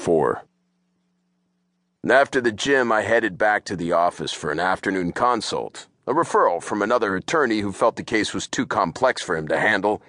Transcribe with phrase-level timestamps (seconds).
[0.00, 0.42] 4.
[2.08, 6.62] After the gym, I headed back to the office for an afternoon consult, a referral
[6.62, 10.00] from another attorney who felt the case was too complex for him to handle.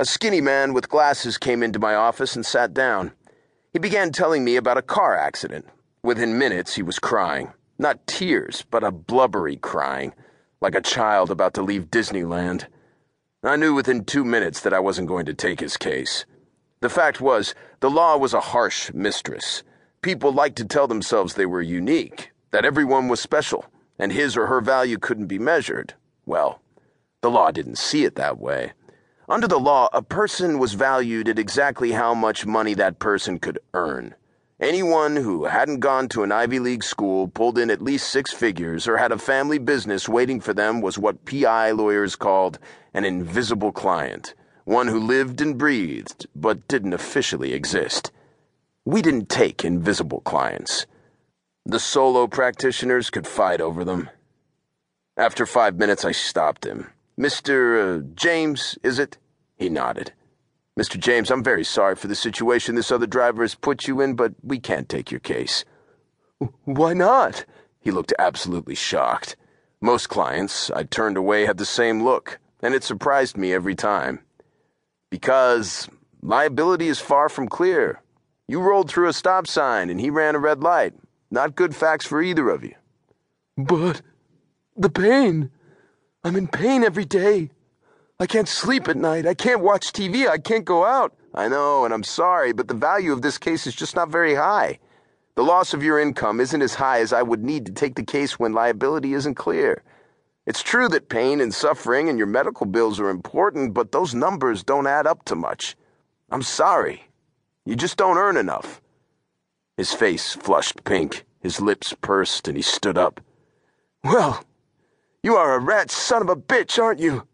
[0.00, 3.12] A skinny man with glasses came into my office and sat down.
[3.72, 5.66] He began telling me about a car accident.
[6.02, 7.52] Within minutes, he was crying.
[7.78, 10.14] Not tears, but a blubbery crying,
[10.60, 12.66] like a child about to leave Disneyland.
[13.44, 16.24] I knew within two minutes that I wasn't going to take his case.
[16.80, 19.64] The fact was, the law was a harsh mistress.
[20.00, 23.66] People liked to tell themselves they were unique, that everyone was special,
[23.98, 25.94] and his or her value couldn't be measured.
[26.24, 26.62] Well,
[27.20, 28.74] the law didn't see it that way.
[29.28, 33.58] Under the law, a person was valued at exactly how much money that person could
[33.74, 34.14] earn.
[34.60, 38.86] Anyone who hadn't gone to an Ivy League school, pulled in at least six figures,
[38.86, 42.60] or had a family business waiting for them was what PI lawyers called
[42.94, 44.34] an invisible client
[44.68, 48.12] one who lived and breathed, but didn't officially exist.
[48.84, 50.84] We didn't take invisible clients.
[51.64, 54.10] The solo practitioners could fight over them.
[55.16, 56.90] After five minutes, I stopped him.
[57.18, 57.56] Mr.
[57.80, 59.16] Uh, James, is it?
[59.56, 60.12] He nodded.
[60.78, 61.00] Mr.
[61.00, 64.34] James, I'm very sorry for the situation this other driver has put you in, but
[64.42, 65.64] we can't take your case.
[66.64, 67.46] Why not?
[67.80, 69.34] He looked absolutely shocked.
[69.80, 74.20] Most clients I turned away had the same look, and it surprised me every time.
[75.10, 75.88] Because
[76.22, 78.02] liability is far from clear.
[78.46, 80.94] You rolled through a stop sign and he ran a red light.
[81.30, 82.74] Not good facts for either of you.
[83.56, 84.02] But
[84.76, 85.50] the pain.
[86.24, 87.50] I'm in pain every day.
[88.20, 89.26] I can't sleep at night.
[89.26, 90.28] I can't watch TV.
[90.28, 91.14] I can't go out.
[91.34, 94.34] I know, and I'm sorry, but the value of this case is just not very
[94.34, 94.78] high.
[95.36, 98.02] The loss of your income isn't as high as I would need to take the
[98.02, 99.82] case when liability isn't clear.
[100.48, 104.64] It's true that pain and suffering and your medical bills are important, but those numbers
[104.64, 105.76] don't add up to much.
[106.30, 107.02] I'm sorry.
[107.66, 108.80] You just don't earn enough.
[109.76, 113.20] His face flushed pink, his lips pursed, and he stood up.
[114.02, 114.42] Well,
[115.22, 117.28] you are a rat son of a bitch, aren't you?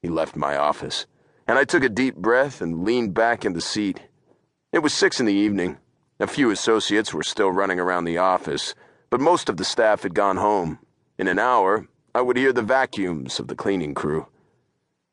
[0.00, 1.06] He left my office,
[1.48, 4.00] and I took a deep breath and leaned back in the seat.
[4.72, 5.78] It was six in the evening.
[6.20, 8.76] A few associates were still running around the office,
[9.10, 10.78] but most of the staff had gone home.
[11.18, 14.26] In an hour, I would hear the vacuums of the cleaning crew.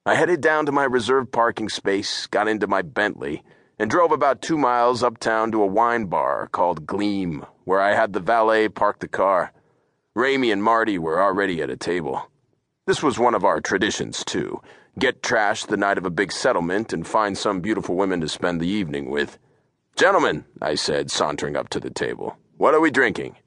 [0.05, 3.43] I headed down to my reserved parking space, got into my Bentley,
[3.79, 8.13] and drove about two miles uptown to a wine bar called Gleam, where I had
[8.13, 9.51] the valet park the car.
[10.15, 12.29] Ramey and Marty were already at a table.
[12.85, 14.61] This was one of our traditions, too
[14.99, 18.59] get trashed the night of a big settlement and find some beautiful women to spend
[18.59, 19.37] the evening with.
[19.95, 23.37] Gentlemen, I said, sauntering up to the table, what are we drinking?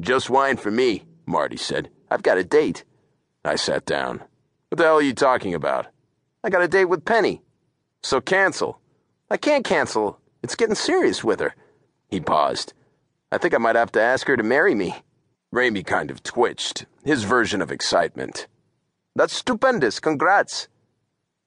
[0.00, 1.90] Just wine for me, Marty said.
[2.10, 2.84] I've got a date.
[3.44, 4.22] I sat down.
[4.68, 5.86] What the hell are you talking about?
[6.44, 7.42] I got a date with Penny.
[8.02, 8.80] So cancel.
[9.30, 10.18] I can't cancel.
[10.42, 11.54] It's getting serious with her.
[12.08, 12.72] He paused.
[13.30, 14.94] I think I might have to ask her to marry me.
[15.54, 18.46] Ramey kind of twitched, his version of excitement.
[19.14, 20.00] That's stupendous.
[20.00, 20.68] Congrats.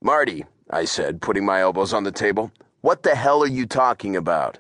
[0.01, 2.51] Marty, I said, putting my elbows on the table,
[2.81, 4.59] what the hell are you talking about?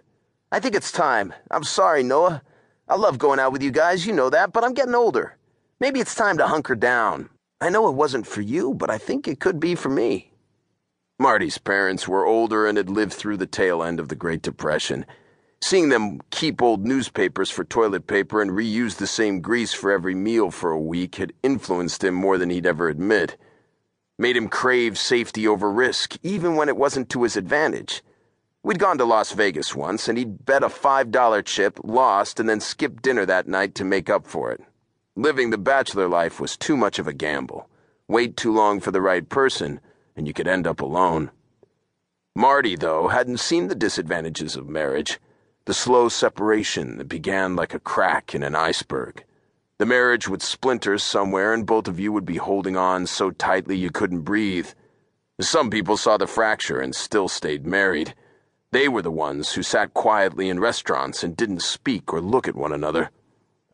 [0.51, 1.33] I think it's time.
[1.51, 2.41] I'm sorry, Noah.
[2.87, 5.37] I love going out with you guys, you know that, but I'm getting older.
[5.77, 7.29] Maybe it's time to hunker down.
[7.59, 10.31] I know it wasn't for you, but I think it could be for me.
[11.19, 15.05] Marty's parents were older and had lived through the tail end of the Great Depression.
[15.61, 20.15] Seeing them keep old newspapers for toilet paper and reuse the same grease for every
[20.15, 23.35] meal for a week had influenced him more than he'd ever admit.
[24.17, 28.01] Made him crave safety over risk, even when it wasn't to his advantage.
[28.63, 32.61] We'd gone to Las Vegas once, and he'd bet a $5 chip, lost, and then
[32.61, 34.61] skipped dinner that night to make up for it.
[35.17, 37.69] Living the bachelor life was too much of a gamble.
[38.07, 39.79] Wait too long for the right person,
[40.15, 41.31] and you could end up alone.
[42.35, 45.19] Marty, though, hadn't seen the disadvantages of marriage
[45.65, 49.23] the slow separation that began like a crack in an iceberg.
[49.79, 53.75] The marriage would splinter somewhere, and both of you would be holding on so tightly
[53.75, 54.69] you couldn't breathe.
[55.41, 58.13] Some people saw the fracture and still stayed married.
[58.71, 62.55] They were the ones who sat quietly in restaurants and didn't speak or look at
[62.55, 63.09] one another.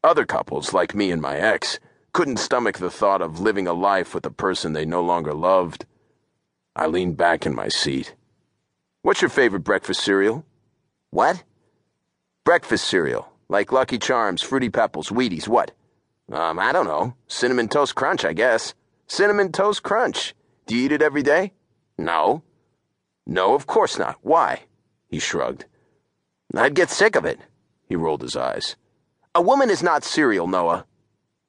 [0.03, 1.79] Other couples, like me and my ex,
[2.11, 5.85] couldn't stomach the thought of living a life with a person they no longer loved.
[6.75, 8.15] I leaned back in my seat.
[9.03, 10.45] What's your favorite breakfast cereal?
[11.11, 11.43] What?
[12.43, 15.71] Breakfast cereal, like Lucky Charms, Fruity Pebbles, Wheaties, what?
[16.31, 17.15] Um, I don't know.
[17.27, 18.73] Cinnamon Toast Crunch, I guess.
[19.07, 20.33] Cinnamon Toast Crunch.
[20.65, 21.53] Do you eat it every day?
[21.97, 22.41] No.
[23.27, 24.17] No, of course not.
[24.21, 24.61] Why?
[25.09, 25.65] He shrugged.
[26.55, 27.39] I'd get sick of it.
[27.87, 28.75] He rolled his eyes.
[29.33, 30.85] A woman is not cereal, Noah.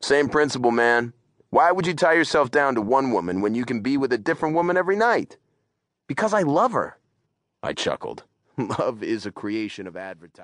[0.00, 1.12] Same principle, man.
[1.50, 4.18] Why would you tie yourself down to one woman when you can be with a
[4.18, 5.36] different woman every night?
[6.06, 6.98] Because I love her.
[7.60, 8.22] I chuckled.
[8.56, 10.40] Love is a creation of advertising.